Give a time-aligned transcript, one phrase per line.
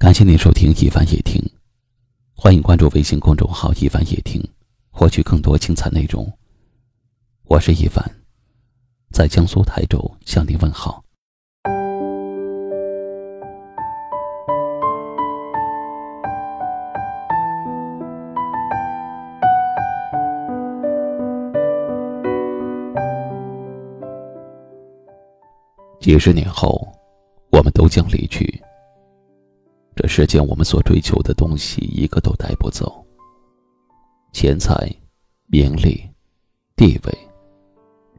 [0.00, 1.38] 感谢您收听一凡夜听，
[2.34, 4.42] 欢迎关注微信公众号一凡夜听，
[4.90, 6.26] 获取更多精彩内容。
[7.44, 8.02] 我是一凡，
[9.12, 11.04] 在江苏台州向您问好。
[26.00, 26.90] 几十年后，
[27.50, 28.62] 我们都将离去。
[30.02, 33.04] 这世间我们所追求的东西，一个都带不走。
[34.32, 34.90] 钱财、
[35.48, 36.02] 名利、
[36.74, 37.18] 地位，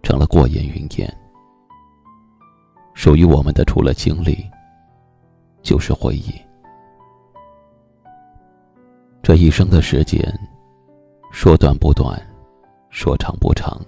[0.03, 1.17] 成了过眼云烟。
[2.93, 4.45] 属于我们的，除了经历，
[5.63, 6.31] 就是回忆。
[9.23, 10.21] 这一生的时间，
[11.31, 12.15] 说短不短，
[12.91, 13.81] 说长不长。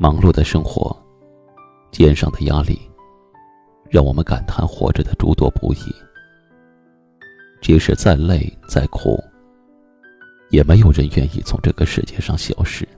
[0.00, 1.00] 忙碌的生活，
[1.92, 2.76] 肩上的压力，
[3.88, 5.78] 让我们感叹活着的诸多不易。
[7.60, 9.22] 即使再累再苦，
[10.48, 12.88] 也没有人愿意从这个世界上消失。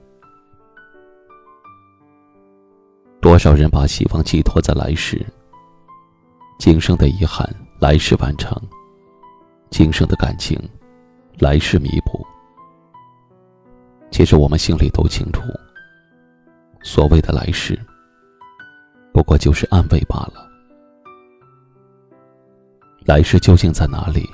[3.20, 5.24] 多少人把希望寄托在来世，
[6.58, 7.48] 今生的遗憾
[7.80, 8.56] 来世完成，
[9.70, 10.58] 今生的感情
[11.38, 12.24] 来世弥补。
[14.10, 15.42] 其实我们心里都清楚，
[16.82, 17.78] 所谓的来世，
[19.12, 20.48] 不过就是安慰罢了。
[23.04, 24.28] 来世究竟在哪里？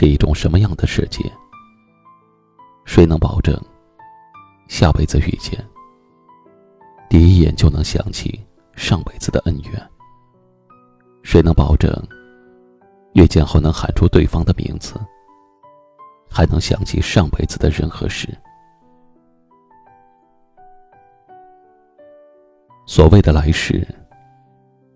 [0.00, 1.28] 是一种什么样的世界？
[2.84, 3.60] 谁能保证
[4.68, 5.58] 下辈子遇见，
[7.10, 8.40] 第一眼就能想起
[8.76, 9.90] 上辈子的恩怨？
[11.24, 11.92] 谁能保证
[13.14, 14.94] 遇见后能喊出对方的名字，
[16.30, 18.28] 还能想起上辈子的人和事？
[22.86, 23.84] 所谓的来世，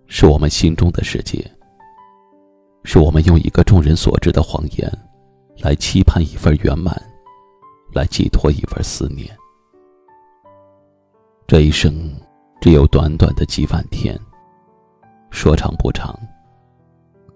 [0.07, 1.45] 是我们心中的世界。
[2.85, 4.91] 是我们用一个众人所知的谎言，
[5.59, 6.95] 来期盼一份圆满，
[7.95, 9.29] 来寄托一份思念。
[11.47, 12.11] 这一生
[12.61, 14.19] 只有短短的几万天，
[15.31, 16.19] 说长不长，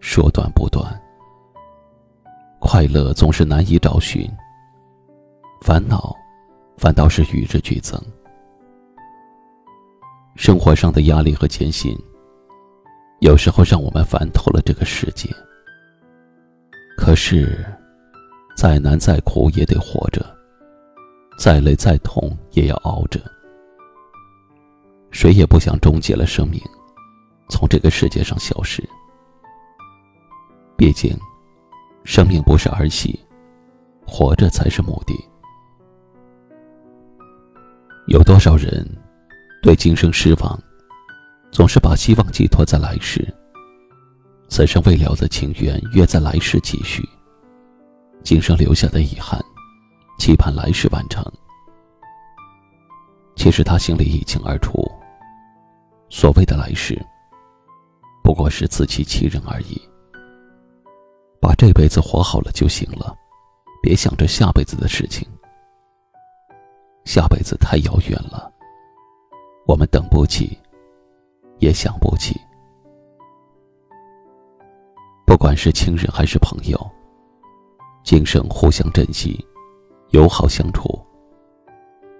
[0.00, 1.00] 说短不短。
[2.58, 4.28] 快乐总是难以找寻，
[5.62, 6.14] 烦恼
[6.76, 8.00] 反倒是与日俱增。
[10.34, 11.96] 生活上的压力和艰辛。
[13.26, 15.28] 有时候让我们烦透了这个世界。
[16.96, 17.66] 可是，
[18.56, 20.24] 再难再苦也得活着，
[21.36, 23.20] 再累再痛也要熬着。
[25.10, 26.60] 谁也不想终结了生命，
[27.48, 28.80] 从这个世界上消失。
[30.76, 31.18] 毕竟，
[32.04, 33.18] 生命不是儿戏，
[34.06, 35.12] 活着才是目的。
[38.06, 38.86] 有多少人
[39.64, 40.56] 对今生失望？
[41.56, 43.34] 总是把希望寄托在来世，
[44.46, 47.02] 此生未了的情缘约在来世继续，
[48.22, 49.42] 今生留下的遗憾，
[50.18, 51.24] 期盼来世完成。
[53.36, 54.86] 其实他心里一清二楚，
[56.10, 57.02] 所谓的来世，
[58.22, 59.80] 不过是自欺欺人而已。
[61.40, 63.16] 把这辈子活好了就行了，
[63.82, 65.26] 别想着下辈子的事情。
[67.06, 68.52] 下辈子太遥远了，
[69.66, 70.54] 我们等不起。
[71.58, 72.40] 也想不起，
[75.26, 76.78] 不管是亲人还是朋友，
[78.04, 79.44] 今生互相珍惜，
[80.10, 81.04] 友好相处。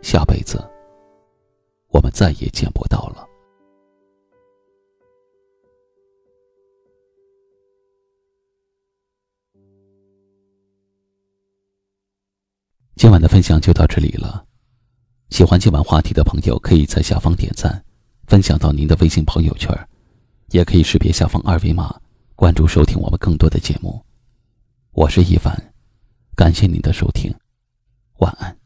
[0.03, 0.59] 下辈子，
[1.89, 3.27] 我们再也见不到了。
[12.95, 14.47] 今晚的分享就到这里了，
[15.31, 17.86] 喜欢今晚话题的朋友，可以在下方点赞。
[18.27, 19.73] 分享到您的微信朋友圈，
[20.51, 21.95] 也可以识别下方二维码
[22.35, 24.05] 关注收听我们更多的节目。
[24.93, 25.73] 我是一凡，
[26.35, 27.33] 感谢您的收听，
[28.19, 28.66] 晚安。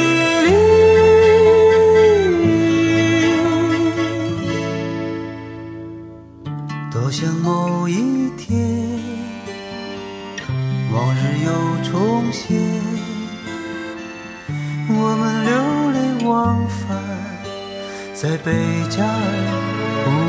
[18.21, 18.53] 在贝
[18.87, 20.20] 加尔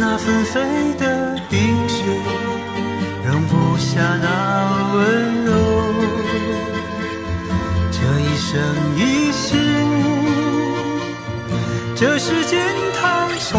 [0.00, 2.04] 那纷飞的冰雪，
[3.26, 5.52] 容不下那温柔。
[7.90, 8.62] 这一生
[8.96, 9.56] 一世，
[11.96, 12.64] 这世间
[12.94, 13.58] 太少，